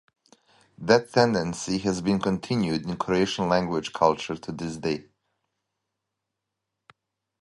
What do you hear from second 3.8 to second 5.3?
culture to this day.